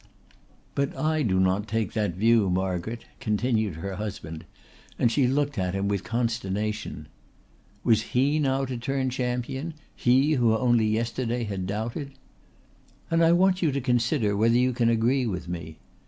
"But 0.73 0.97
I 0.97 1.21
do 1.21 1.39
not 1.39 1.67
take 1.67 1.93
that 1.93 2.15
view, 2.15 2.49
Margaret," 2.49 3.05
continued 3.19 3.75
her 3.75 3.97
husband, 3.97 4.45
and 4.97 5.11
she 5.11 5.27
looked 5.27 5.59
at 5.59 5.75
him 5.75 5.87
with 5.87 6.03
consternation. 6.03 7.07
Was 7.83 8.01
he 8.17 8.39
now 8.39 8.65
to 8.65 8.77
turn 8.77 9.11
champion, 9.11 9.75
he 9.95 10.33
who 10.33 10.57
only 10.57 10.87
yesterday 10.87 11.43
had 11.43 11.67
doubted? 11.67 12.13
"And 13.11 13.23
I 13.23 13.33
want 13.33 13.61
you 13.61 13.71
to 13.71 13.79
consider 13.79 14.35
whether 14.35 14.57
you 14.57 14.73
can 14.73 14.89
agree 14.89 15.27
with 15.27 15.47
me. 15.47 15.77